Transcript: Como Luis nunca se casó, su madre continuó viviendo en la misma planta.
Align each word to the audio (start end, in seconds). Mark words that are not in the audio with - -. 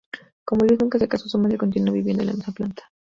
Como 0.43 0.65
Luis 0.65 0.79
nunca 0.81 0.97
se 0.97 1.07
casó, 1.07 1.29
su 1.29 1.37
madre 1.37 1.59
continuó 1.59 1.93
viviendo 1.93 2.23
en 2.23 2.27
la 2.29 2.33
misma 2.33 2.55
planta. 2.55 2.91